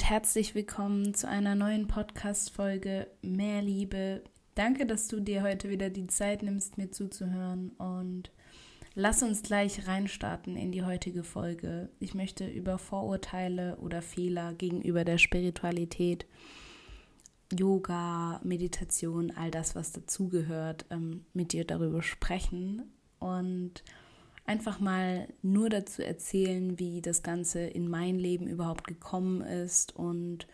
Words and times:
Und 0.00 0.08
herzlich 0.08 0.54
willkommen 0.54 1.12
zu 1.12 1.28
einer 1.28 1.54
neuen 1.54 1.86
Podcast-Folge 1.86 3.06
Mehr 3.20 3.60
Liebe. 3.60 4.24
Danke, 4.54 4.86
dass 4.86 5.08
du 5.08 5.20
dir 5.20 5.42
heute 5.42 5.68
wieder 5.68 5.90
die 5.90 6.06
Zeit 6.06 6.42
nimmst, 6.42 6.78
mir 6.78 6.90
zuzuhören 6.90 7.68
und 7.72 8.30
lass 8.94 9.22
uns 9.22 9.42
gleich 9.42 9.86
reinstarten 9.86 10.56
in 10.56 10.72
die 10.72 10.84
heutige 10.84 11.22
Folge. 11.22 11.90
Ich 11.98 12.14
möchte 12.14 12.48
über 12.48 12.78
Vorurteile 12.78 13.76
oder 13.76 14.00
Fehler 14.00 14.54
gegenüber 14.54 15.04
der 15.04 15.18
Spiritualität, 15.18 16.24
Yoga, 17.52 18.40
Meditation, 18.42 19.30
all 19.36 19.50
das, 19.50 19.74
was 19.74 19.92
dazugehört, 19.92 20.86
ähm, 20.88 21.26
mit 21.34 21.52
dir 21.52 21.66
darüber 21.66 22.02
sprechen 22.02 22.90
und 23.18 23.84
einfach 24.46 24.80
mal 24.80 25.28
nur 25.42 25.68
dazu 25.68 26.02
erzählen, 26.02 26.78
wie 26.78 27.00
das 27.02 27.22
Ganze 27.22 27.60
in 27.60 27.88
mein 27.88 28.18
Leben 28.18 28.46
überhaupt 28.46 28.86
gekommen 28.86 29.42
ist 29.42 29.94
und 29.94 30.46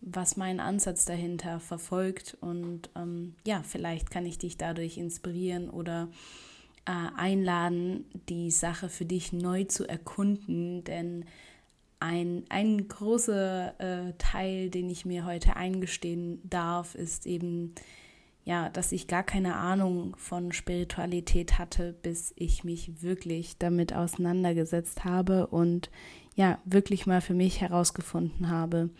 was 0.00 0.36
mein 0.36 0.60
Ansatz 0.60 1.04
dahinter 1.04 1.60
verfolgt. 1.60 2.36
Und 2.40 2.90
ähm, 2.94 3.34
ja, 3.46 3.62
vielleicht 3.62 4.10
kann 4.10 4.26
ich 4.26 4.38
dich 4.38 4.56
dadurch 4.56 4.98
inspirieren 4.98 5.70
oder 5.70 6.08
äh, 6.86 6.92
einladen, 7.16 8.04
die 8.28 8.50
Sache 8.50 8.88
für 8.88 9.06
dich 9.06 9.32
neu 9.32 9.64
zu 9.64 9.88
erkunden, 9.88 10.84
denn 10.84 11.24
ein, 12.00 12.44
ein 12.50 12.86
großer 12.86 13.80
äh, 13.80 14.12
Teil, 14.18 14.68
den 14.68 14.90
ich 14.90 15.06
mir 15.06 15.24
heute 15.24 15.56
eingestehen 15.56 16.38
darf, 16.44 16.94
ist 16.94 17.26
eben 17.26 17.74
ja, 18.44 18.68
dass 18.68 18.92
ich 18.92 19.06
gar 19.06 19.22
keine 19.22 19.56
Ahnung 19.56 20.14
von 20.18 20.52
Spiritualität 20.52 21.58
hatte, 21.58 21.94
bis 22.02 22.32
ich 22.36 22.62
mich 22.62 23.02
wirklich 23.02 23.56
damit 23.58 23.94
auseinandergesetzt 23.94 25.04
habe 25.04 25.46
und 25.46 25.90
ja, 26.36 26.58
wirklich 26.64 27.06
mal 27.06 27.20
für 27.20 27.34
mich 27.34 27.60
herausgefunden 27.60 28.50
habe, 28.50 28.90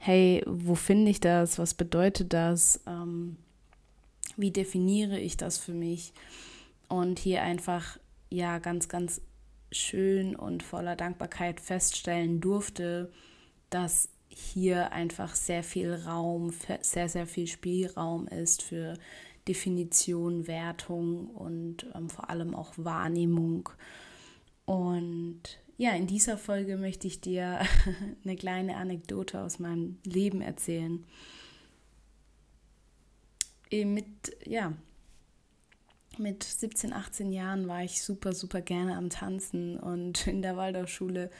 hey, 0.00 0.42
wo 0.46 0.74
finde 0.74 1.10
ich 1.10 1.20
das? 1.20 1.58
Was 1.58 1.74
bedeutet 1.74 2.32
das? 2.32 2.80
Ähm, 2.86 3.36
wie 4.36 4.50
definiere 4.50 5.18
ich 5.18 5.36
das 5.36 5.58
für 5.58 5.74
mich? 5.74 6.12
Und 6.88 7.18
hier 7.18 7.42
einfach, 7.42 7.98
ja, 8.30 8.58
ganz, 8.58 8.88
ganz 8.88 9.20
schön 9.70 10.34
und 10.34 10.62
voller 10.62 10.96
Dankbarkeit 10.96 11.60
feststellen 11.60 12.40
durfte, 12.40 13.12
dass 13.70 14.08
hier 14.28 14.92
einfach 14.92 15.34
sehr 15.34 15.62
viel 15.62 15.94
Raum, 15.94 16.52
sehr, 16.80 17.08
sehr 17.08 17.26
viel 17.26 17.46
Spielraum 17.46 18.28
ist 18.28 18.62
für 18.62 18.94
Definition, 19.48 20.46
Wertung 20.46 21.28
und 21.30 21.86
ähm, 21.94 22.10
vor 22.10 22.30
allem 22.30 22.54
auch 22.54 22.72
Wahrnehmung. 22.76 23.70
Und 24.66 25.40
ja, 25.78 25.92
in 25.92 26.06
dieser 26.06 26.36
Folge 26.36 26.76
möchte 26.76 27.06
ich 27.06 27.20
dir 27.20 27.60
eine 28.24 28.36
kleine 28.36 28.76
Anekdote 28.76 29.40
aus 29.40 29.58
meinem 29.58 29.98
Leben 30.04 30.42
erzählen. 30.42 31.04
Äh, 33.70 33.84
mit, 33.84 34.06
ja, 34.44 34.74
mit 36.18 36.42
17, 36.42 36.92
18 36.92 37.32
Jahren 37.32 37.68
war 37.68 37.84
ich 37.84 38.02
super, 38.02 38.32
super 38.32 38.60
gerne 38.60 38.96
am 38.96 39.08
Tanzen 39.08 39.78
und 39.78 40.26
in 40.26 40.42
der 40.42 40.56
Waldorfschule 40.56 41.30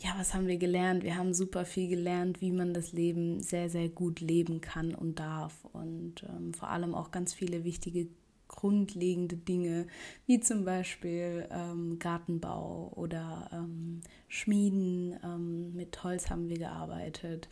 ja, 0.00 0.14
was 0.16 0.34
haben 0.34 0.46
wir 0.46 0.56
gelernt? 0.56 1.04
Wir 1.04 1.16
haben 1.16 1.34
super 1.34 1.64
viel 1.64 1.88
gelernt, 1.88 2.40
wie 2.40 2.50
man 2.50 2.74
das 2.74 2.92
Leben 2.92 3.40
sehr, 3.40 3.68
sehr 3.70 3.88
gut 3.88 4.20
leben 4.20 4.60
kann 4.60 4.94
und 4.94 5.18
darf. 5.18 5.64
Und 5.72 6.24
ähm, 6.28 6.54
vor 6.54 6.70
allem 6.70 6.94
auch 6.94 7.10
ganz 7.10 7.32
viele 7.34 7.64
wichtige 7.64 8.08
grundlegende 8.48 9.36
Dinge, 9.36 9.86
wie 10.26 10.40
zum 10.40 10.64
Beispiel 10.64 11.48
ähm, 11.50 11.98
Gartenbau 11.98 12.92
oder 12.94 13.48
ähm, 13.52 14.00
Schmieden. 14.28 15.18
Ähm, 15.24 15.74
mit 15.74 16.02
Holz 16.04 16.30
haben 16.30 16.48
wir 16.48 16.58
gearbeitet. 16.58 17.48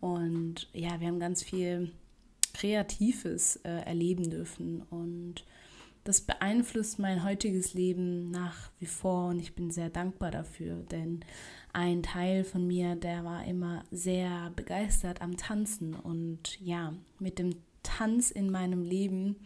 Und 0.00 0.68
ja, 0.72 1.00
wir 1.00 1.08
haben 1.08 1.20
ganz 1.20 1.42
viel 1.42 1.92
Kreatives 2.54 3.56
äh, 3.64 3.70
erleben 3.84 4.30
dürfen. 4.30 4.82
Und 4.90 5.44
das 6.06 6.20
beeinflusst 6.20 7.00
mein 7.00 7.24
heutiges 7.24 7.74
Leben 7.74 8.30
nach 8.30 8.70
wie 8.78 8.86
vor 8.86 9.30
und 9.30 9.40
ich 9.40 9.56
bin 9.56 9.72
sehr 9.72 9.90
dankbar 9.90 10.30
dafür, 10.30 10.76
denn 10.76 11.24
ein 11.76 12.02
Teil 12.02 12.42
von 12.42 12.66
mir, 12.66 12.96
der 12.96 13.22
war 13.26 13.44
immer 13.44 13.84
sehr 13.90 14.50
begeistert 14.56 15.20
am 15.20 15.36
Tanzen. 15.36 15.92
Und 15.94 16.58
ja, 16.58 16.94
mit 17.18 17.38
dem 17.38 17.50
Tanz 17.82 18.30
in 18.30 18.50
meinem 18.50 18.82
Leben 18.82 19.36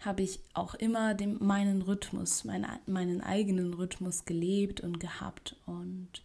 habe 0.00 0.20
ich 0.20 0.40
auch 0.52 0.74
immer 0.74 1.14
den, 1.14 1.42
meinen 1.42 1.80
Rhythmus, 1.80 2.44
mein, 2.44 2.66
meinen 2.84 3.22
eigenen 3.22 3.72
Rhythmus 3.72 4.26
gelebt 4.26 4.82
und 4.82 5.00
gehabt. 5.00 5.56
Und 5.64 6.22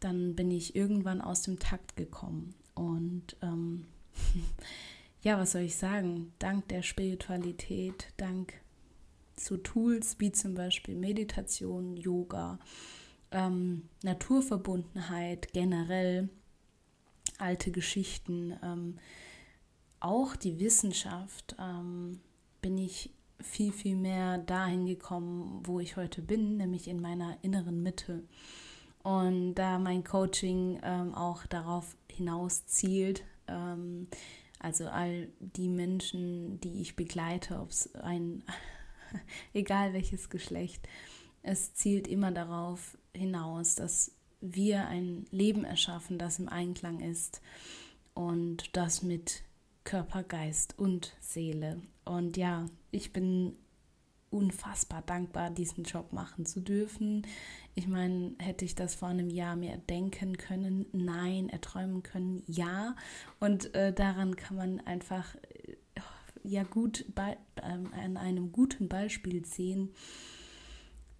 dann 0.00 0.34
bin 0.34 0.50
ich 0.50 0.76
irgendwann 0.76 1.22
aus 1.22 1.40
dem 1.40 1.58
Takt 1.58 1.96
gekommen. 1.96 2.54
Und 2.74 3.34
ähm, 3.40 3.86
ja, 5.22 5.38
was 5.38 5.52
soll 5.52 5.62
ich 5.62 5.76
sagen? 5.76 6.34
Dank 6.38 6.68
der 6.68 6.82
Spiritualität, 6.82 8.08
dank 8.18 8.52
zu 9.36 9.56
Tools 9.56 10.16
wie 10.18 10.32
zum 10.32 10.52
Beispiel 10.52 10.96
Meditation, 10.96 11.96
Yoga, 11.96 12.58
ähm, 13.32 13.88
Naturverbundenheit 14.02 15.52
generell, 15.52 16.28
alte 17.38 17.70
Geschichten, 17.70 18.56
ähm, 18.62 18.98
auch 20.00 20.36
die 20.36 20.58
Wissenschaft, 20.58 21.56
ähm, 21.58 22.20
bin 22.60 22.78
ich 22.78 23.10
viel, 23.40 23.72
viel 23.72 23.96
mehr 23.96 24.38
dahin 24.38 24.86
gekommen, 24.86 25.62
wo 25.64 25.80
ich 25.80 25.96
heute 25.96 26.22
bin, 26.22 26.56
nämlich 26.56 26.88
in 26.88 27.00
meiner 27.00 27.36
inneren 27.42 27.82
Mitte. 27.82 28.22
Und 29.02 29.54
da 29.54 29.78
mein 29.78 30.04
Coaching 30.04 30.78
ähm, 30.82 31.14
auch 31.14 31.44
darauf 31.46 31.96
hinaus 32.10 32.66
zielt, 32.66 33.24
ähm, 33.48 34.06
also 34.60 34.86
all 34.86 35.28
die 35.40 35.68
Menschen, 35.68 36.60
die 36.60 36.80
ich 36.80 36.94
begleite, 36.94 37.58
ob 37.58 37.70
es 37.70 37.92
ein 37.96 38.44
egal 39.52 39.92
welches 39.92 40.30
Geschlecht. 40.30 40.88
Es 41.42 41.74
zielt 41.74 42.06
immer 42.06 42.30
darauf 42.30 42.96
hinaus, 43.14 43.74
dass 43.74 44.12
wir 44.40 44.86
ein 44.86 45.26
Leben 45.30 45.64
erschaffen, 45.64 46.18
das 46.18 46.38
im 46.38 46.48
Einklang 46.48 47.00
ist 47.00 47.40
und 48.14 48.76
das 48.76 49.02
mit 49.02 49.42
Körper, 49.84 50.22
Geist 50.22 50.78
und 50.78 51.14
Seele. 51.20 51.80
Und 52.04 52.36
ja, 52.36 52.66
ich 52.90 53.12
bin 53.12 53.56
unfassbar 54.30 55.02
dankbar, 55.02 55.50
diesen 55.50 55.84
Job 55.84 56.12
machen 56.12 56.46
zu 56.46 56.60
dürfen. 56.60 57.26
Ich 57.74 57.86
meine, 57.86 58.34
hätte 58.38 58.64
ich 58.64 58.74
das 58.74 58.94
vor 58.94 59.08
einem 59.08 59.28
Jahr 59.28 59.56
mehr 59.56 59.76
denken 59.76 60.38
können? 60.38 60.86
Nein, 60.92 61.48
erträumen 61.48 62.02
können? 62.02 62.42
Ja. 62.46 62.96
Und 63.40 63.74
äh, 63.74 63.92
daran 63.92 64.36
kann 64.36 64.56
man 64.56 64.80
einfach 64.80 65.36
ja 66.44 66.64
gut 66.64 67.04
bei, 67.14 67.36
ähm, 67.62 67.90
an 67.92 68.16
einem 68.16 68.52
guten 68.52 68.88
Beispiel 68.88 69.44
sehen, 69.44 69.90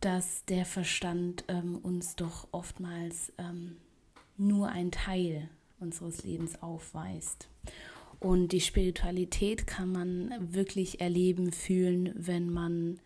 dass 0.04 0.44
der 0.46 0.66
Verstand 0.66 1.44
ähm, 1.48 1.78
uns 1.78 2.16
doch 2.16 2.48
oftmals 2.52 3.32
ähm, 3.38 3.76
nur 4.36 4.68
ein 4.68 4.90
Teil 4.90 5.48
unseres 5.78 6.24
Lebens 6.24 6.60
aufweist. 6.60 7.48
Und 8.18 8.48
die 8.52 8.60
Spiritualität 8.60 9.66
kann 9.66 9.90
man 9.90 10.34
wirklich 10.52 11.00
erleben, 11.00 11.52
fühlen, 11.52 12.12
wenn 12.14 12.50
man 12.50 13.00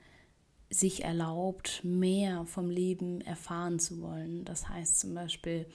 sich 0.68 1.04
erlaubt, 1.04 1.80
mehr 1.84 2.44
vom 2.46 2.70
Leben 2.70 3.20
erfahren 3.20 3.78
zu 3.78 4.00
wollen. 4.00 4.44
Das 4.44 4.68
heißt 4.68 4.98
zum 4.98 5.14
Beispiel, 5.14 5.66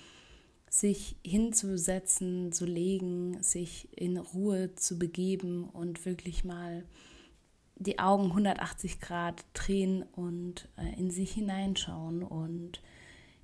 sich 0.69 1.15
hinzusetzen, 1.23 2.51
zu 2.51 2.65
legen, 2.65 3.41
sich 3.43 3.89
in 3.95 4.17
Ruhe 4.17 4.73
zu 4.75 4.97
begeben 4.97 5.65
und 5.65 6.05
wirklich 6.05 6.43
mal 6.43 6.83
die 7.81 7.99
Augen 7.99 8.25
180 8.25 8.99
Grad 8.99 9.45
drehen 9.53 10.03
und 10.13 10.69
äh, 10.77 10.99
in 10.99 11.09
sich 11.09 11.31
hineinschauen. 11.33 12.23
Und 12.23 12.81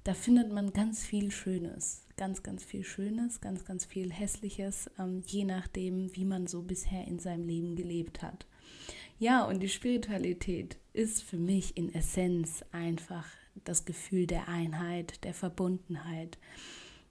da 0.03 0.13
findet 0.13 0.51
man 0.51 0.73
ganz 0.73 1.05
viel 1.05 1.31
Schönes, 1.31 2.05
ganz, 2.15 2.43
ganz 2.43 2.63
viel 2.63 2.83
Schönes, 2.83 3.41
ganz, 3.41 3.65
ganz 3.65 3.85
viel 3.85 4.11
Hässliches, 4.11 4.89
ähm, 4.99 5.23
je 5.25 5.43
nachdem, 5.43 6.15
wie 6.15 6.25
man 6.25 6.47
so 6.47 6.61
bisher 6.61 7.05
in 7.07 7.19
seinem 7.19 7.47
Leben 7.47 7.75
gelebt 7.75 8.21
hat. 8.21 8.45
Ja, 9.19 9.43
und 9.43 9.61
die 9.61 9.69
Spiritualität 9.69 10.77
ist 10.93 11.23
für 11.23 11.37
mich 11.37 11.75
in 11.75 11.93
Essenz 11.93 12.63
einfach 12.71 13.25
das 13.65 13.85
Gefühl 13.85 14.27
der 14.27 14.47
Einheit, 14.47 15.23
der 15.23 15.33
Verbundenheit 15.33 16.37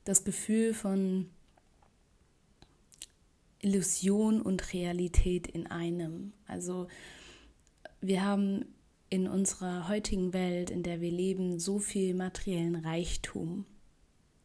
das 0.06 0.24
Gefühl 0.24 0.72
von 0.72 1.28
Illusion 3.60 4.40
und 4.40 4.72
Realität 4.72 5.46
in 5.46 5.66
einem. 5.66 6.32
Also 6.46 6.88
wir 8.00 8.24
haben 8.24 8.64
in 9.08 9.28
unserer 9.28 9.88
heutigen 9.88 10.32
Welt, 10.32 10.70
in 10.70 10.82
der 10.82 11.00
wir 11.00 11.10
leben, 11.10 11.58
so 11.58 11.78
viel 11.78 12.14
materiellen 12.14 12.76
Reichtum, 12.76 13.64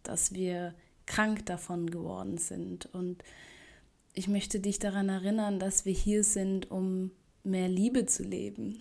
dass 0.04 0.34
wir 0.34 0.76
krank 1.06 1.46
davon 1.46 1.90
geworden 1.90 2.38
sind. 2.38 2.86
Und 2.94 3.24
ich 4.14 4.28
möchte 4.28 4.60
dich 4.60 4.80
daran 4.80 5.10
erinnern, 5.10 5.60
dass 5.60 5.86
wir 5.86 5.94
hier 5.94 6.24
sind, 6.24 6.70
um 6.70 7.12
mehr 7.44 7.70
Liebe 7.70 8.06
zu 8.06 8.24
leben, 8.24 8.80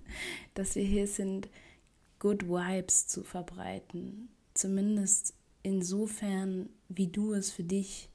dass 0.54 0.74
wir 0.74 0.84
hier 0.84 1.06
sind, 1.06 1.48
Good 2.18 2.48
Vibes 2.48 3.06
zu 3.06 3.22
verbreiten, 3.22 4.28
zumindest 4.54 5.34
insofern, 5.62 6.68
wie 6.88 7.06
du 7.06 7.32
es 7.32 7.52
für 7.52 7.62
dich 7.62 8.08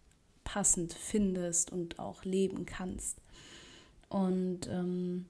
passend 0.43 0.93
findest 0.93 1.71
und 1.71 1.99
auch 1.99 2.23
leben 2.23 2.65
kannst. 2.65 3.17
Und 4.09 4.67
ähm, 4.67 5.25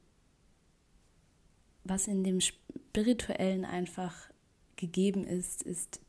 was 1.84 2.08
in 2.08 2.24
dem 2.24 2.42
Spirituellen 2.42 3.66
einfach 3.66 4.16
gegeben 4.76 5.26
ist, 5.26 5.64
ist 5.64 6.00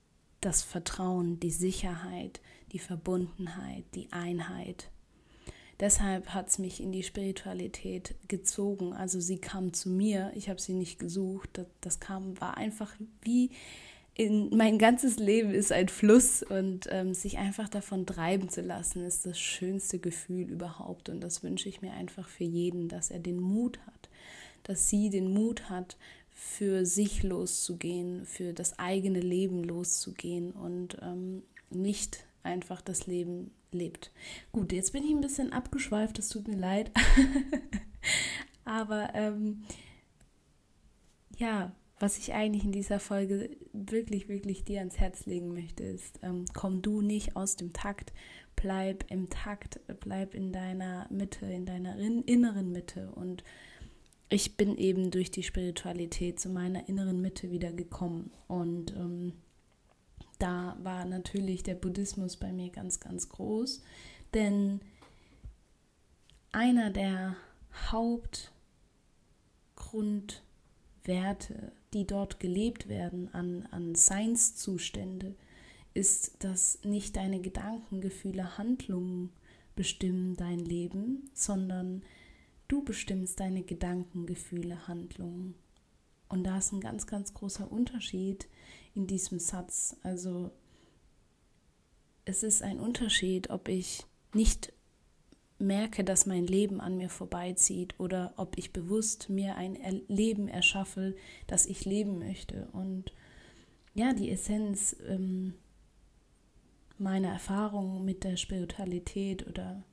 das 0.40 0.62
Vertrauen, 0.62 1.40
die 1.40 1.50
Sicherheit, 1.50 2.40
die 2.72 2.78
Verbundenheit, 2.78 3.84
die 3.94 4.12
Einheit. 4.12 4.90
Deshalb 5.80 6.28
hat 6.28 6.48
es 6.48 6.58
mich 6.58 6.80
in 6.80 6.92
die 6.92 7.02
Spiritualität 7.02 8.14
gezogen. 8.28 8.92
Also 8.92 9.20
sie 9.20 9.38
kam 9.38 9.72
zu 9.72 9.88
mir, 9.88 10.32
ich 10.34 10.48
habe 10.48 10.60
sie 10.60 10.74
nicht 10.74 10.98
gesucht. 10.98 11.50
Das, 11.54 11.66
das, 11.80 12.00
kam, 12.00 12.40
war 12.40 12.56
einfach 12.56 12.92
wie 13.22 13.50
in 14.14 14.56
mein 14.56 14.78
ganzes 14.78 15.18
Leben 15.18 15.50
ist 15.50 15.72
ein 15.72 15.88
Fluss 15.88 16.42
und 16.42 16.86
ähm, 16.90 17.14
sich 17.14 17.38
einfach 17.38 17.68
davon 17.68 18.06
treiben 18.06 18.48
zu 18.48 18.60
lassen, 18.60 19.04
ist 19.04 19.26
das 19.26 19.38
schönste 19.38 19.98
Gefühl 19.98 20.50
überhaupt. 20.50 21.08
Und 21.08 21.20
das 21.20 21.42
wünsche 21.42 21.68
ich 21.68 21.82
mir 21.82 21.92
einfach 21.92 22.28
für 22.28 22.44
jeden, 22.44 22.88
dass 22.88 23.10
er 23.10 23.18
den 23.18 23.40
Mut 23.40 23.80
hat, 23.86 24.08
dass 24.62 24.88
sie 24.88 25.10
den 25.10 25.32
Mut 25.32 25.68
hat, 25.68 25.96
für 26.30 26.84
sich 26.84 27.22
loszugehen, 27.22 28.26
für 28.26 28.52
das 28.52 28.78
eigene 28.78 29.20
Leben 29.20 29.62
loszugehen 29.62 30.52
und 30.52 30.98
ähm, 31.00 31.42
nicht 31.70 32.26
einfach 32.42 32.80
das 32.82 33.06
Leben 33.06 33.52
lebt. 33.72 34.10
Gut, 34.52 34.72
jetzt 34.72 34.92
bin 34.92 35.04
ich 35.04 35.10
ein 35.10 35.20
bisschen 35.20 35.52
abgeschweift, 35.52 36.18
es 36.18 36.28
tut 36.28 36.48
mir 36.48 36.56
leid. 36.56 36.90
Aber 38.64 39.10
ähm, 39.14 39.62
ja, 41.36 41.72
was 41.98 42.18
ich 42.18 42.34
eigentlich 42.34 42.64
in 42.64 42.72
dieser 42.72 42.98
Folge 43.00 43.50
wirklich, 43.72 44.28
wirklich 44.28 44.64
dir 44.64 44.80
ans 44.80 44.98
Herz 44.98 45.26
legen 45.26 45.52
möchte, 45.54 45.84
ist, 45.84 46.18
ähm, 46.22 46.44
komm 46.52 46.82
du 46.82 47.00
nicht 47.00 47.36
aus 47.36 47.56
dem 47.56 47.72
Takt, 47.72 48.12
bleib 48.56 49.10
im 49.10 49.30
Takt, 49.30 49.80
bleib 50.00 50.34
in 50.34 50.52
deiner 50.52 51.06
Mitte, 51.10 51.46
in 51.46 51.66
deiner 51.66 51.96
inneren 51.96 52.72
Mitte 52.72 53.10
und 53.12 53.44
ich 54.28 54.56
bin 54.56 54.76
eben 54.76 55.10
durch 55.10 55.30
die 55.30 55.42
Spiritualität 55.42 56.40
zu 56.40 56.48
meiner 56.48 56.88
inneren 56.88 57.20
Mitte 57.20 57.50
wieder 57.50 57.72
gekommen. 57.72 58.32
Und 58.48 58.92
ähm, 58.92 59.34
da 60.38 60.76
war 60.82 61.04
natürlich 61.04 61.62
der 61.62 61.74
Buddhismus 61.74 62.36
bei 62.36 62.50
mir 62.50 62.70
ganz, 62.70 62.98
ganz 63.00 63.28
groß. 63.28 63.82
Denn 64.32 64.80
einer 66.50 66.90
der 66.90 67.36
Hauptgrundwerte, 71.04 71.72
die 71.92 72.06
dort 72.06 72.40
gelebt 72.40 72.88
werden 72.88 73.32
an, 73.32 73.66
an 73.70 73.94
Seinszustände, 73.94 75.34
ist, 75.92 76.42
dass 76.42 76.80
nicht 76.82 77.16
deine 77.16 77.40
Gedanken, 77.40 78.00
Gefühle, 78.00 78.58
Handlungen 78.58 79.30
bestimmen 79.76 80.36
dein 80.36 80.58
Leben, 80.58 81.30
sondern 81.34 82.02
Du 82.66 82.82
bestimmst 82.82 83.40
deine 83.40 83.62
Gedanken, 83.62 84.24
Gefühle, 84.24 84.88
Handlungen. 84.88 85.54
Und 86.28 86.44
da 86.44 86.56
ist 86.56 86.72
ein 86.72 86.80
ganz, 86.80 87.06
ganz 87.06 87.34
großer 87.34 87.70
Unterschied 87.70 88.48
in 88.94 89.06
diesem 89.06 89.38
Satz. 89.38 89.96
Also 90.02 90.50
es 92.24 92.42
ist 92.42 92.62
ein 92.62 92.80
Unterschied, 92.80 93.50
ob 93.50 93.68
ich 93.68 94.06
nicht 94.32 94.72
merke, 95.58 96.04
dass 96.04 96.26
mein 96.26 96.46
Leben 96.46 96.80
an 96.80 96.96
mir 96.96 97.08
vorbeizieht 97.08 97.98
oder 97.98 98.34
ob 98.36 98.58
ich 98.58 98.72
bewusst 98.72 99.28
mir 99.28 99.56
ein 99.56 99.76
Leben 100.08 100.48
erschaffe, 100.48 101.14
das 101.46 101.66
ich 101.66 101.84
leben 101.84 102.18
möchte. 102.18 102.68
Und 102.72 103.12
ja, 103.94 104.12
die 104.12 104.30
Essenz 104.30 104.96
ähm, 105.06 105.54
meiner 106.98 107.28
Erfahrung 107.28 108.04
mit 108.04 108.24
der 108.24 108.36
Spiritualität 108.36 109.46
oder 109.46 109.84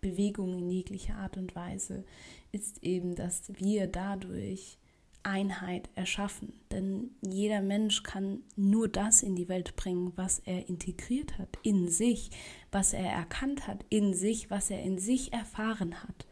Bewegung 0.00 0.56
in 0.56 0.70
jeglicher 0.70 1.16
Art 1.16 1.36
und 1.36 1.56
Weise, 1.56 2.04
ist 2.52 2.82
eben, 2.82 3.14
dass 3.14 3.52
wir 3.58 3.86
dadurch 3.86 4.78
Einheit 5.26 5.90
erschaffen. 5.94 6.52
Denn 6.70 7.10
jeder 7.20 7.60
Mensch 7.60 8.02
kann 8.02 8.42
nur 8.54 8.88
das 8.88 9.22
in 9.22 9.34
die 9.34 9.48
Welt 9.48 9.76
bringen, 9.76 10.12
was 10.16 10.38
er 10.40 10.68
integriert 10.68 11.38
hat, 11.38 11.58
in 11.62 11.88
sich, 11.88 12.30
was 12.70 12.92
er 12.92 13.10
erkannt 13.10 13.66
hat, 13.66 13.84
in 13.90 14.14
sich, 14.14 14.50
was 14.50 14.70
er 14.70 14.82
in 14.82 14.98
sich 14.98 15.32
erfahren 15.32 16.02
hat. 16.02 16.26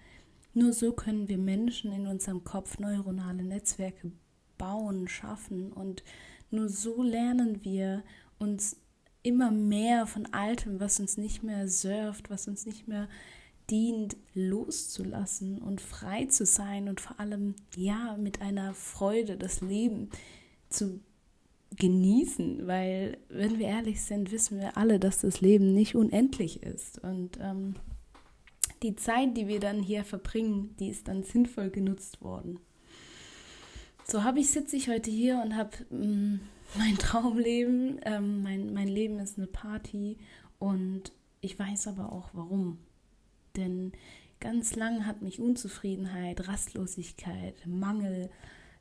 Nur 0.55 0.73
so 0.73 0.93
können 0.93 1.29
wir 1.29 1.39
Menschen 1.39 1.93
in 1.93 2.07
unserem 2.07 2.45
Kopf 2.45 2.79
neuronale 2.79 3.43
Netzwerke 3.43 4.13
bauen, 4.57 5.09
schaffen 5.09 5.73
und 5.73 6.05
nur 6.51 6.69
so 6.69 7.03
lernen 7.03 7.65
wir 7.65 8.05
uns 8.39 8.77
immer 9.25 9.51
mehr 9.51 10.07
von 10.07 10.27
Altem, 10.33 10.79
was 10.79 11.01
uns 11.01 11.17
nicht 11.17 11.43
mehr 11.43 11.67
surft, 11.67 12.31
was 12.31 12.47
uns 12.47 12.67
nicht 12.67 12.87
mehr 12.87 13.09
dient, 13.71 14.17
loszulassen 14.35 15.59
und 15.59 15.81
frei 15.81 16.27
zu 16.27 16.45
sein 16.45 16.89
und 16.89 17.01
vor 17.01 17.19
allem 17.19 17.55
ja 17.77 18.17
mit 18.19 18.41
einer 18.43 18.75
Freude 18.75 19.37
das 19.37 19.61
Leben 19.61 20.11
zu 20.69 21.01
genießen, 21.77 22.67
weil 22.67 23.19
wenn 23.29 23.59
wir 23.59 23.67
ehrlich 23.67 24.03
sind, 24.03 24.31
wissen 24.31 24.59
wir 24.59 24.77
alle, 24.77 25.01
dass 25.01 25.19
das 25.19 25.41
Leben 25.41 25.73
nicht 25.73 25.95
unendlich 25.95 26.63
ist 26.63 26.99
und 27.03 27.39
ähm, 27.41 27.75
die 28.83 28.95
Zeit, 28.95 29.37
die 29.37 29.49
wir 29.49 29.61
dann 29.61 29.83
hier 29.83 30.05
verbringen, 30.05 30.75
die 30.79 30.89
ist 30.89 31.09
dann 31.09 31.23
sinnvoll 31.23 31.71
genutzt 31.71 32.21
worden. 32.23 32.61
So 34.07 34.23
habe 34.23 34.41
ich 34.41 34.51
sitze 34.51 34.77
ich 34.77 34.89
heute 34.89 35.11
hier 35.11 35.41
und 35.43 35.57
habe 35.57 35.71
mm, 35.91 36.41
mein 36.77 36.95
Traumleben, 36.99 38.01
ähm, 38.05 38.43
mein, 38.43 38.75
mein 38.75 38.89
Leben 38.89 39.19
ist 39.19 39.39
eine 39.39 39.47
Party 39.47 40.19
und 40.59 41.13
ich 41.41 41.59
weiß 41.59 41.89
aber 41.89 42.13
auch 42.13 42.29
warum. 42.35 42.79
Denn 43.57 43.93
ganz 44.41 44.77
lang 44.77 45.07
hat 45.07 45.23
mich 45.23 45.41
Unzufriedenheit, 45.41 46.49
Rastlosigkeit, 46.49 47.67
Mangel 47.67 48.31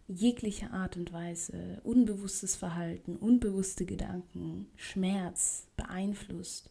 jeglicher 0.08 0.72
Art 0.74 0.98
und 0.98 1.14
Weise, 1.14 1.82
unbewusstes 1.84 2.56
Verhalten, 2.56 3.16
unbewusste 3.16 3.86
Gedanken, 3.86 4.68
Schmerz 4.76 5.68
beeinflusst 5.78 6.70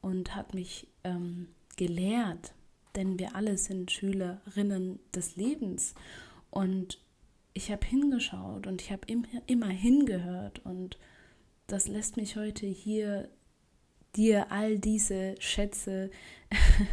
und 0.00 0.34
hat 0.34 0.54
mich 0.54 0.88
ähm, 1.04 1.48
gelehrt, 1.76 2.54
denn 2.96 3.18
wir 3.18 3.36
alle 3.36 3.56
sind 3.56 3.90
Schülerinnen 3.90 4.98
des 5.14 5.36
Lebens. 5.36 5.94
Und 6.50 6.98
ich 7.54 7.70
habe 7.70 7.86
hingeschaut 7.86 8.66
und 8.66 8.82
ich 8.82 8.90
habe 8.90 9.06
immer, 9.06 9.26
immer 9.46 9.68
hingehört 9.68 10.64
und 10.64 10.98
das 11.66 11.88
lässt 11.88 12.16
mich 12.16 12.36
heute 12.36 12.66
hier 12.66 13.28
dir 14.16 14.52
all 14.52 14.78
diese 14.78 15.36
Schätze 15.38 16.10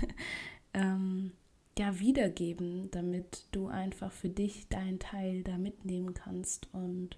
ähm, 0.74 1.32
ja 1.78 2.00
wiedergeben, 2.00 2.92
damit 2.92 3.46
du 3.52 3.68
einfach 3.68 4.12
für 4.12 4.30
dich 4.30 4.68
deinen 4.68 5.00
Teil 5.00 5.44
da 5.44 5.58
mitnehmen 5.58 6.14
kannst. 6.14 6.68
Und 6.74 7.18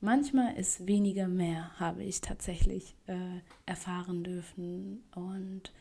manchmal 0.00 0.56
ist 0.56 0.86
weniger 0.86 1.28
mehr, 1.28 1.78
habe 1.80 2.04
ich 2.04 2.20
tatsächlich 2.20 2.94
äh, 3.06 3.40
erfahren 3.66 4.22
dürfen. 4.22 5.02
Und 5.14 5.72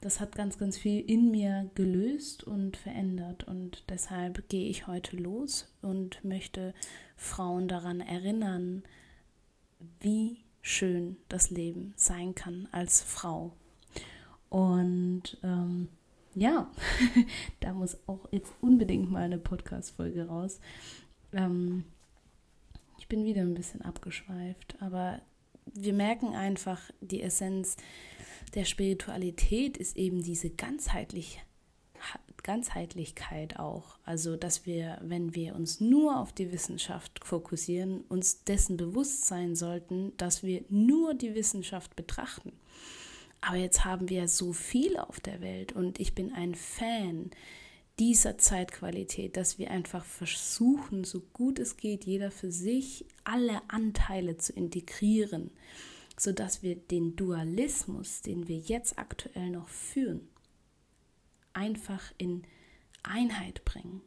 das 0.00 0.20
hat 0.20 0.34
ganz, 0.34 0.56
ganz 0.56 0.78
viel 0.78 1.00
in 1.00 1.30
mir 1.30 1.70
gelöst 1.74 2.44
und 2.44 2.76
verändert. 2.76 3.44
Und 3.44 3.84
deshalb 3.90 4.48
gehe 4.48 4.68
ich 4.68 4.86
heute 4.86 5.16
los 5.16 5.72
und 5.82 6.24
möchte 6.24 6.74
Frauen 7.16 7.68
daran 7.68 8.00
erinnern, 8.00 8.82
wie 10.00 10.38
schön 10.62 11.16
das 11.28 11.50
Leben 11.50 11.92
sein 11.96 12.34
kann 12.34 12.66
als 12.72 13.02
Frau. 13.02 13.52
Und 14.48 15.38
ähm, 15.42 15.88
ja, 16.36 16.70
da 17.60 17.72
muss 17.72 17.96
auch 18.06 18.28
jetzt 18.30 18.52
unbedingt 18.60 19.10
mal 19.10 19.22
eine 19.22 19.38
Podcast-Folge 19.38 20.28
raus. 20.28 20.60
Ähm, 21.32 21.84
ich 22.98 23.08
bin 23.08 23.24
wieder 23.24 23.40
ein 23.40 23.54
bisschen 23.54 23.80
abgeschweift, 23.80 24.76
aber 24.80 25.22
wir 25.64 25.94
merken 25.94 26.34
einfach, 26.34 26.90
die 27.00 27.22
Essenz 27.22 27.76
der 28.54 28.66
Spiritualität 28.66 29.78
ist 29.78 29.96
eben 29.96 30.22
diese 30.22 30.50
ganzheitlich, 30.50 31.40
Ganzheitlichkeit 32.42 33.58
auch. 33.58 33.98
Also, 34.04 34.36
dass 34.36 34.66
wir, 34.66 34.98
wenn 35.02 35.34
wir 35.34 35.54
uns 35.54 35.80
nur 35.80 36.20
auf 36.20 36.32
die 36.34 36.52
Wissenschaft 36.52 37.24
fokussieren, 37.24 38.02
uns 38.02 38.44
dessen 38.44 38.76
bewusst 38.76 39.24
sein 39.24 39.56
sollten, 39.56 40.14
dass 40.18 40.42
wir 40.42 40.64
nur 40.68 41.14
die 41.14 41.34
Wissenschaft 41.34 41.96
betrachten. 41.96 42.52
Aber 43.40 43.56
jetzt 43.56 43.84
haben 43.84 44.08
wir 44.08 44.28
so 44.28 44.52
viel 44.52 44.96
auf 44.96 45.20
der 45.20 45.40
Welt 45.40 45.72
und 45.72 46.00
ich 46.00 46.14
bin 46.14 46.32
ein 46.32 46.54
Fan 46.54 47.30
dieser 47.98 48.36
Zeitqualität, 48.38 49.36
dass 49.36 49.58
wir 49.58 49.70
einfach 49.70 50.04
versuchen, 50.04 51.04
so 51.04 51.20
gut 51.32 51.58
es 51.58 51.76
geht, 51.76 52.04
jeder 52.04 52.30
für 52.30 52.52
sich 52.52 53.06
alle 53.24 53.62
Anteile 53.68 54.36
zu 54.36 54.52
integrieren, 54.52 55.50
sodass 56.18 56.62
wir 56.62 56.76
den 56.76 57.16
Dualismus, 57.16 58.20
den 58.20 58.48
wir 58.48 58.58
jetzt 58.58 58.98
aktuell 58.98 59.50
noch 59.50 59.68
führen, 59.68 60.28
einfach 61.52 62.12
in 62.18 62.42
Einheit 63.02 63.64
bringen. 63.64 64.02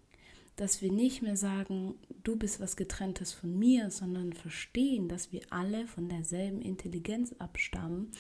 dass 0.56 0.82
wir 0.82 0.92
nicht 0.92 1.22
mehr 1.22 1.38
sagen, 1.38 1.96
du 2.22 2.36
bist 2.36 2.60
was 2.60 2.76
getrenntes 2.76 3.32
von 3.32 3.58
mir, 3.58 3.92
sondern 3.92 4.34
verstehen, 4.34 5.08
dass 5.08 5.32
wir 5.32 5.40
alle 5.52 5.88
von 5.88 6.10
derselben 6.10 6.62
Intelligenz 6.62 7.34
abstammen 7.40 8.12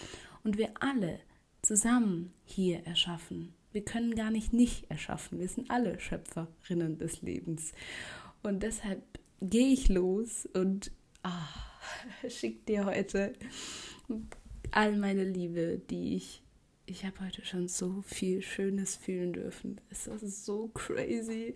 und 0.43 0.58
wir 0.58 0.72
alle 0.79 1.19
zusammen 1.62 2.34
hier 2.46 2.86
erschaffen. 2.86 3.53
Wir 3.72 3.84
können 3.84 4.15
gar 4.15 4.31
nicht 4.31 4.53
nicht 4.53 4.89
erschaffen. 4.89 5.39
Wir 5.39 5.48
sind 5.48 5.69
alle 5.69 6.00
Schöpferinnen 6.00 6.98
des 6.98 7.22
Lebens. 7.22 7.74
Und 8.41 8.63
deshalb 8.63 9.03
gehe 9.41 9.74
ich 9.74 9.89
los 9.89 10.48
und 10.53 10.91
ah, 11.24 11.48
schick 12.29 12.65
dir 12.65 12.86
heute 12.86 13.34
all 14.72 14.96
meine 14.98 15.24
Liebe, 15.24 15.81
die 15.89 16.15
ich 16.15 16.41
ich 16.89 17.05
habe 17.05 17.19
heute 17.19 17.46
schon 17.46 17.67
so 17.67 18.01
viel 18.01 18.41
Schönes 18.41 18.96
fühlen 18.96 19.34
dürfen. 19.34 19.79
Es 19.91 20.08
ist 20.08 20.43
so 20.43 20.69
crazy. 20.69 21.53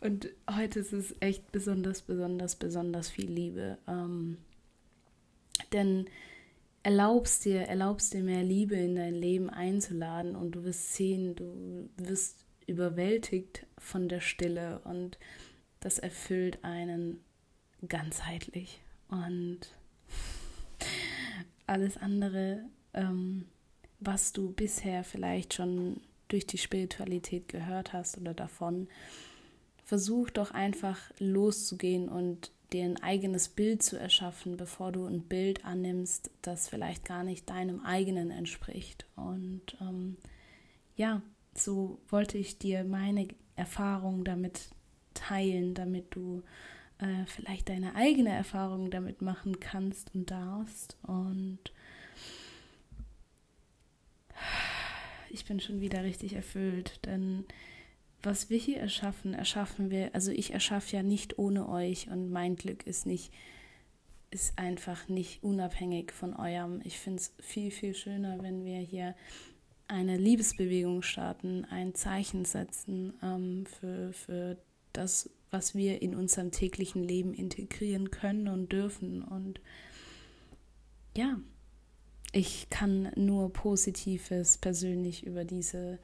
Und 0.00 0.30
heute 0.50 0.80
ist 0.80 0.94
es 0.94 1.14
echt 1.20 1.52
besonders, 1.52 2.00
besonders, 2.00 2.56
besonders 2.56 3.10
viel 3.10 3.30
Liebe. 3.30 3.76
Ähm, 3.86 4.38
denn 5.74 6.06
erlaubst 6.82 7.44
dir, 7.44 7.62
erlaubst 7.62 8.12
dir 8.12 8.22
mehr 8.22 8.42
Liebe 8.42 8.76
in 8.76 8.96
dein 8.96 9.14
Leben 9.14 9.50
einzuladen 9.50 10.36
und 10.36 10.52
du 10.52 10.64
wirst 10.64 10.94
sehen, 10.94 11.34
du 11.34 11.88
wirst 11.96 12.44
überwältigt 12.66 13.66
von 13.78 14.08
der 14.08 14.20
Stille 14.20 14.80
und 14.84 15.18
das 15.80 15.98
erfüllt 15.98 16.62
einen 16.62 17.20
ganzheitlich. 17.88 18.80
Und 19.08 19.60
alles 21.66 21.96
andere 21.96 22.64
ähm, 22.94 23.46
was 24.00 24.32
du 24.32 24.52
bisher 24.52 25.04
vielleicht 25.04 25.54
schon 25.54 26.00
durch 26.28 26.46
die 26.46 26.58
Spiritualität 26.58 27.48
gehört 27.48 27.92
hast 27.92 28.18
oder 28.18 28.34
davon, 28.34 28.88
versuch 29.84 30.30
doch 30.30 30.50
einfach 30.52 30.98
loszugehen 31.18 32.08
und 32.08 32.50
dir 32.72 32.84
ein 32.84 33.02
eigenes 33.02 33.48
Bild 33.48 33.82
zu 33.82 33.98
erschaffen, 33.98 34.56
bevor 34.56 34.92
du 34.92 35.06
ein 35.06 35.22
Bild 35.22 35.64
annimmst, 35.64 36.30
das 36.42 36.68
vielleicht 36.68 37.04
gar 37.04 37.24
nicht 37.24 37.48
deinem 37.48 37.80
eigenen 37.84 38.30
entspricht. 38.30 39.06
Und 39.16 39.76
ähm, 39.80 40.16
ja, 40.96 41.22
so 41.54 41.98
wollte 42.08 42.38
ich 42.38 42.58
dir 42.58 42.84
meine 42.84 43.28
Erfahrung 43.56 44.24
damit 44.24 44.70
teilen, 45.14 45.74
damit 45.74 46.14
du 46.14 46.42
äh, 46.98 47.26
vielleicht 47.26 47.68
deine 47.68 47.94
eigene 47.94 48.30
Erfahrung 48.30 48.90
damit 48.90 49.22
machen 49.22 49.60
kannst 49.60 50.14
und 50.14 50.30
darfst. 50.30 50.96
Und 51.02 51.60
ich 55.30 55.44
bin 55.44 55.60
schon 55.60 55.80
wieder 55.80 56.04
richtig 56.04 56.34
erfüllt, 56.34 57.00
denn 57.06 57.44
was 58.22 58.50
wir 58.50 58.58
hier 58.58 58.78
erschaffen, 58.78 59.34
erschaffen 59.34 59.90
wir, 59.90 60.14
also 60.14 60.30
ich 60.30 60.52
erschaffe 60.52 60.96
ja 60.96 61.02
nicht 61.02 61.38
ohne 61.38 61.68
euch 61.68 62.08
und 62.08 62.30
mein 62.30 62.56
Glück 62.56 62.86
ist 62.86 63.06
nicht, 63.06 63.32
ist 64.30 64.58
einfach 64.58 65.08
nicht 65.08 65.42
unabhängig 65.42 66.12
von 66.12 66.34
eurem. 66.34 66.80
Ich 66.84 66.98
finde 66.98 67.20
es 67.20 67.34
viel, 67.40 67.70
viel 67.70 67.94
schöner, 67.94 68.42
wenn 68.42 68.64
wir 68.64 68.78
hier 68.78 69.14
eine 69.88 70.16
Liebesbewegung 70.16 71.02
starten, 71.02 71.64
ein 71.66 71.94
Zeichen 71.94 72.44
setzen 72.44 73.12
ähm, 73.22 73.66
für, 73.66 74.12
für 74.12 74.56
das, 74.92 75.28
was 75.50 75.74
wir 75.74 76.00
in 76.00 76.14
unserem 76.14 76.50
täglichen 76.50 77.02
Leben 77.02 77.34
integrieren 77.34 78.10
können 78.10 78.48
und 78.48 78.72
dürfen. 78.72 79.22
Und 79.22 79.60
ja, 81.16 81.38
ich 82.32 82.70
kann 82.70 83.10
nur 83.16 83.52
Positives 83.52 84.56
persönlich 84.56 85.26
über 85.26 85.44
diese 85.44 85.98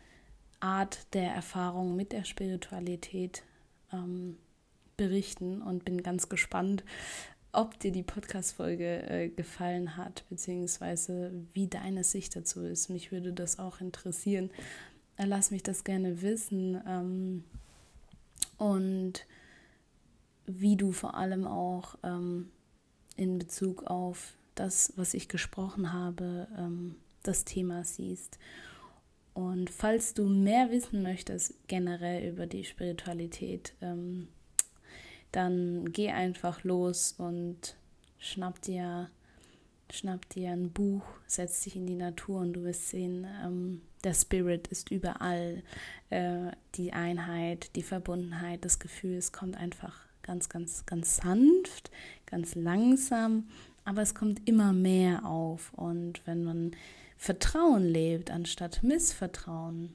Art 0.60 1.06
der 1.14 1.32
Erfahrung 1.32 1.96
mit 1.96 2.12
der 2.12 2.24
Spiritualität 2.24 3.42
ähm, 3.92 4.36
berichten 4.96 5.62
und 5.62 5.84
bin 5.84 6.02
ganz 6.02 6.28
gespannt, 6.28 6.84
ob 7.52 7.78
dir 7.80 7.92
die 7.92 8.02
Podcast-Folge 8.02 9.08
äh, 9.08 9.28
gefallen 9.28 9.96
hat, 9.96 10.24
beziehungsweise 10.28 11.32
wie 11.54 11.66
deine 11.66 12.04
Sicht 12.04 12.36
dazu 12.36 12.62
ist. 12.62 12.90
Mich 12.90 13.10
würde 13.10 13.32
das 13.32 13.58
auch 13.58 13.80
interessieren. 13.80 14.50
Äh, 15.16 15.24
lass 15.24 15.50
mich 15.50 15.62
das 15.62 15.84
gerne 15.84 16.22
wissen. 16.22 16.80
Ähm, 16.86 17.44
und 18.58 19.26
wie 20.46 20.76
du 20.76 20.92
vor 20.92 21.14
allem 21.14 21.46
auch 21.46 21.96
ähm, 22.02 22.50
in 23.16 23.38
Bezug 23.38 23.84
auf 23.84 24.34
das, 24.54 24.92
was 24.96 25.14
ich 25.14 25.28
gesprochen 25.28 25.92
habe, 25.92 26.48
ähm, 26.56 26.96
das 27.22 27.44
Thema 27.44 27.84
siehst. 27.84 28.38
Und 29.38 29.70
falls 29.70 30.14
du 30.14 30.24
mehr 30.24 30.72
wissen 30.72 31.00
möchtest 31.00 31.54
generell 31.68 32.28
über 32.28 32.48
die 32.48 32.64
Spiritualität, 32.64 33.72
ähm, 33.80 34.26
dann 35.30 35.92
geh 35.92 36.10
einfach 36.10 36.64
los 36.64 37.14
und 37.16 37.76
schnapp 38.18 38.60
dir, 38.62 39.10
schnapp 39.92 40.28
dir 40.30 40.50
ein 40.50 40.72
Buch, 40.72 41.04
setz 41.28 41.62
dich 41.62 41.76
in 41.76 41.86
die 41.86 41.94
Natur 41.94 42.40
und 42.40 42.54
du 42.54 42.64
wirst 42.64 42.88
sehen, 42.88 43.28
ähm, 43.44 43.82
der 44.02 44.14
Spirit 44.14 44.66
ist 44.66 44.90
überall. 44.90 45.62
Äh, 46.10 46.50
die 46.74 46.92
Einheit, 46.92 47.76
die 47.76 47.84
Verbundenheit, 47.84 48.64
das 48.64 48.80
Gefühl, 48.80 49.14
es 49.18 49.30
kommt 49.30 49.56
einfach 49.56 50.00
ganz, 50.22 50.48
ganz, 50.48 50.84
ganz 50.84 51.18
sanft, 51.18 51.92
ganz 52.26 52.56
langsam 52.56 53.44
aber 53.88 54.02
es 54.02 54.14
kommt 54.14 54.46
immer 54.46 54.74
mehr 54.74 55.24
auf. 55.24 55.72
Und 55.72 56.20
wenn 56.26 56.44
man 56.44 56.72
Vertrauen 57.18 57.82
lebt 57.84 58.30
anstatt 58.30 58.84
Missvertrauen, 58.84 59.92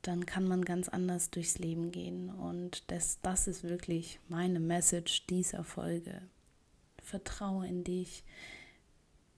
dann 0.00 0.24
kann 0.24 0.48
man 0.48 0.64
ganz 0.64 0.88
anders 0.88 1.30
durchs 1.30 1.58
Leben 1.58 1.92
gehen. 1.92 2.30
Und 2.30 2.90
das, 2.90 3.20
das 3.20 3.48
ist 3.48 3.64
wirklich 3.64 4.18
meine 4.28 4.58
Message 4.58 5.26
dieser 5.26 5.62
Folge. 5.62 6.22
Vertraue 7.02 7.66
in 7.66 7.84
dich, 7.84 8.24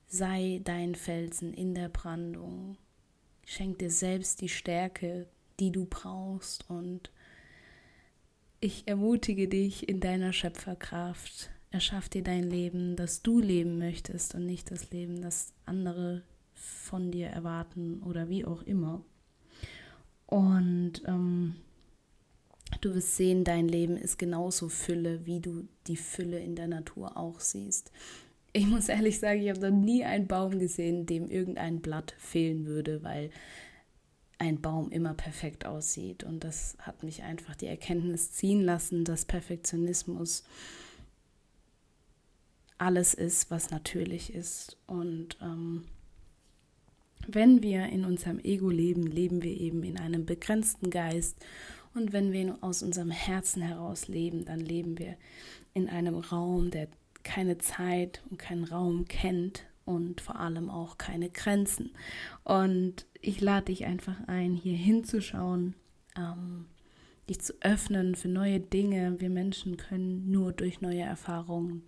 sei 0.07 0.61
dein 0.63 0.95
Felsen 0.95 1.53
in 1.53 1.75
der 1.75 1.89
Brandung, 1.89 2.79
schenk 3.45 3.81
dir 3.81 3.91
selbst 3.91 4.41
die 4.41 4.49
Stärke, 4.49 5.27
die 5.59 5.73
du 5.73 5.85
brauchst 5.85 6.71
und 6.71 7.11
ich 8.61 8.87
ermutige 8.87 9.49
dich 9.49 9.89
in 9.89 10.01
deiner 10.01 10.33
Schöpferkraft 10.33 11.51
Erschaff 11.71 12.09
dir 12.09 12.23
dein 12.23 12.45
Leben, 12.45 12.97
das 12.97 13.23
du 13.23 13.41
leben 13.41 13.79
möchtest 13.79 14.35
und 14.35 14.47
nicht 14.47 14.71
das 14.71 14.91
Leben, 14.91 15.21
das 15.21 15.53
andere 15.67 16.23
von 16.55 17.11
dir 17.11 17.29
erwarten 17.29 18.03
oder 18.03 18.29
wie 18.29 18.45
auch 18.45 18.63
immer. 18.63 19.05
Und 20.27 21.03
ähm, 21.07 21.57
du 22.81 22.95
wirst 22.95 23.17
sehen, 23.17 23.45
dein 23.45 23.69
Leben 23.69 23.97
ist 23.97 24.19
genauso 24.19 24.69
Fülle, 24.69 25.27
wie 25.27 25.41
du 25.41 25.69
die 25.87 25.97
Fülle 25.97 26.39
in 26.39 26.55
der 26.55 26.69
Natur 26.69 27.17
auch 27.17 27.41
siehst. 27.41 27.93
Ich 28.53 28.67
muss 28.67 28.89
ehrlich 28.89 29.19
sagen, 29.19 29.43
ich 29.43 29.51
habe 29.51 29.71
noch 29.71 29.79
nie 29.79 30.05
einen 30.05 30.27
Baum 30.27 30.59
gesehen, 30.59 31.07
dem 31.07 31.31
irgendein 31.31 31.81
Blatt 31.81 32.15
fehlen 32.19 32.67
würde, 32.67 33.03
weil 33.03 33.31
ein 34.39 34.61
Baum 34.61 34.91
immer 34.91 35.15
perfekt 35.15 35.67
aussieht. 35.67 36.25
Und 36.25 36.45
das 36.45 36.77
hat 36.79 37.03
mich 37.03 37.23
einfach 37.23 37.57
die 37.57 37.67
Erkenntnis 37.67 38.33
ziehen 38.33 38.63
lassen, 38.63 39.05
dass 39.05 39.25
Perfektionismus 39.25 40.45
alles 42.79 43.15
ist, 43.15 43.51
was 43.51 43.71
natürlich 43.71 44.33
ist. 44.35 44.77
Und 44.87 45.37
ähm, 45.43 45.85
wenn 47.27 47.63
wir 47.63 47.87
in 47.87 48.05
unserem 48.05 48.39
Ego 48.39 48.71
leben, 48.71 49.03
leben 49.03 49.43
wir 49.43 49.53
eben 49.53 49.83
in 49.83 49.99
einem 49.99 50.25
begrenzten 50.25 50.91
Geist. 50.91 51.37
Und 51.95 52.13
wenn 52.13 52.33
wir 52.33 52.57
aus 52.61 52.83
unserem 52.83 53.11
Herzen 53.11 53.63
heraus 53.63 54.09
leben, 54.09 54.45
dann 54.45 54.61
leben 54.61 54.99
wir 54.99 55.17
in 55.75 55.89
einem 55.89 56.15
Raum, 56.15 56.71
der 56.71 56.89
keine 57.23 57.59
Zeit 57.59 58.23
und 58.31 58.39
keinen 58.39 58.65
Raum 58.65 59.07
kennt 59.07 59.65
und 59.85 60.21
vor 60.21 60.39
allem 60.39 60.71
auch 60.71 60.99
keine 60.99 61.29
Grenzen. 61.31 61.91
Und 62.45 63.07
ich 63.21 63.41
lade 63.41 63.67
dich 63.67 63.85
einfach 63.85 64.17
ein, 64.27 64.55
hier 64.55 64.77
hinzuschauen, 64.77 65.75
ähm, 66.17 66.67
dich 67.29 67.41
zu 67.41 67.55
öffnen 67.61 68.15
für 68.15 68.29
neue 68.29 68.61
Dinge. 68.61 69.21
Wir 69.21 69.31
Menschen 69.31 69.77
können 69.77 70.31
nur 70.31 70.53
durch 70.53 70.81
neue 70.81 71.03
Erfahrungen 71.03 71.83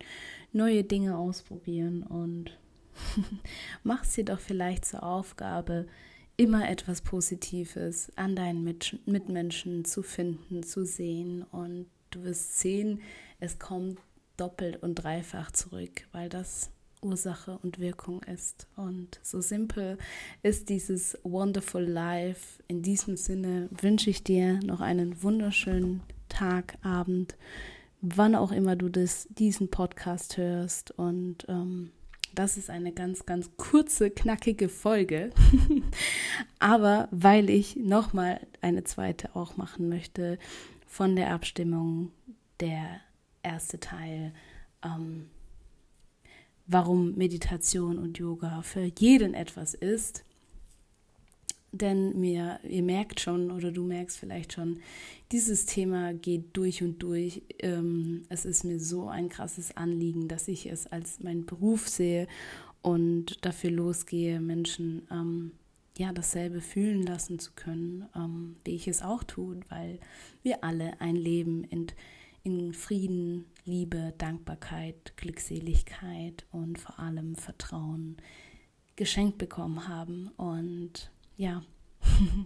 neue 0.51 0.83
Dinge 0.83 1.17
ausprobieren 1.17 2.03
und 2.03 2.57
mach 3.83 4.03
es 4.03 4.13
dir 4.13 4.25
doch 4.25 4.39
vielleicht 4.39 4.85
zur 4.85 5.03
Aufgabe, 5.03 5.87
immer 6.37 6.69
etwas 6.69 7.01
Positives 7.01 8.11
an 8.15 8.35
deinen 8.35 8.63
Mitmenschen 9.05 9.85
zu 9.85 10.01
finden, 10.01 10.63
zu 10.63 10.85
sehen 10.85 11.43
und 11.43 11.87
du 12.09 12.23
wirst 12.23 12.59
sehen, 12.59 13.01
es 13.39 13.59
kommt 13.59 13.99
doppelt 14.37 14.81
und 14.81 14.95
dreifach 14.95 15.51
zurück, 15.51 16.07
weil 16.11 16.29
das 16.29 16.71
Ursache 17.01 17.59
und 17.63 17.79
Wirkung 17.79 18.23
ist. 18.23 18.67
Und 18.75 19.19
so 19.23 19.41
simpel 19.41 19.97
ist 20.43 20.69
dieses 20.69 21.17
Wonderful 21.23 21.83
Life. 21.83 22.61
In 22.67 22.81
diesem 22.81 23.17
Sinne 23.17 23.69
wünsche 23.71 24.09
ich 24.09 24.23
dir 24.23 24.59
noch 24.63 24.81
einen 24.81 25.21
wunderschönen 25.23 26.01
Tag, 26.29 26.77
Abend, 26.81 27.35
wann 28.01 28.35
auch 28.35 28.51
immer 28.51 28.75
du 28.75 28.89
das, 28.89 29.27
diesen 29.29 29.69
Podcast 29.69 30.37
hörst. 30.37 30.91
Und 30.91 31.45
ähm, 31.47 31.91
Das 32.33 32.57
ist 32.57 32.69
eine 32.69 32.91
ganz, 32.93 33.25
ganz 33.25 33.51
kurze, 33.57 34.09
knackige 34.09 34.69
Folge. 34.69 35.31
Aber 36.59 37.07
weil 37.11 37.49
ich 37.49 37.75
nochmal 37.75 38.39
eine 38.61 38.83
zweite 38.83 39.35
auch 39.35 39.57
machen 39.57 39.89
möchte 39.89 40.39
von 40.87 41.15
der 41.15 41.31
Abstimmung, 41.33 42.11
der 42.59 43.01
erste 43.43 43.79
Teil, 43.79 44.33
ähm, 44.83 45.29
warum 46.67 47.15
Meditation 47.15 47.97
und 47.97 48.17
Yoga 48.17 48.61
für 48.61 48.89
jeden 48.97 49.33
etwas 49.33 49.73
ist. 49.73 50.23
Denn 51.73 52.19
mir, 52.19 52.59
ihr 52.67 52.83
merkt 52.83 53.21
schon 53.21 53.49
oder 53.49 53.71
du 53.71 53.83
merkst 53.83 54.17
vielleicht 54.17 54.53
schon, 54.53 54.81
dieses 55.31 55.65
Thema 55.65 56.13
geht 56.13 56.57
durch 56.57 56.83
und 56.83 57.01
durch. 57.01 57.43
Ähm, 57.59 58.23
es 58.27 58.43
ist 58.43 58.65
mir 58.65 58.79
so 58.79 59.07
ein 59.07 59.29
krasses 59.29 59.77
Anliegen, 59.77 60.27
dass 60.27 60.49
ich 60.49 60.65
es 60.65 60.87
als 60.87 61.21
meinen 61.21 61.45
Beruf 61.45 61.87
sehe 61.87 62.27
und 62.81 63.45
dafür 63.45 63.71
losgehe, 63.71 64.41
Menschen 64.41 65.07
ähm, 65.11 65.51
ja 65.97 66.11
dasselbe 66.11 66.61
fühlen 66.61 67.03
lassen 67.03 67.39
zu 67.39 67.51
können, 67.55 68.05
ähm, 68.15 68.55
wie 68.65 68.75
ich 68.75 68.87
es 68.87 69.01
auch 69.01 69.23
tue, 69.23 69.59
weil 69.69 69.99
wir 70.43 70.63
alle 70.63 70.99
ein 70.99 71.15
Leben 71.15 71.63
in, 71.65 71.87
in 72.43 72.73
Frieden, 72.73 73.45
Liebe, 73.65 74.13
Dankbarkeit, 74.17 75.15
Glückseligkeit 75.15 76.45
und 76.51 76.79
vor 76.79 76.99
allem 76.99 77.35
Vertrauen 77.35 78.17
geschenkt 78.95 79.37
bekommen 79.37 79.87
haben. 79.87 80.29
Und 80.37 81.11
ja, 81.41 81.63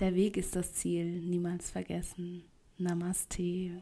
der 0.00 0.14
Weg 0.14 0.38
ist 0.38 0.56
das 0.56 0.72
Ziel, 0.72 1.20
niemals 1.20 1.70
vergessen. 1.70 2.44
Namaste. 2.78 3.78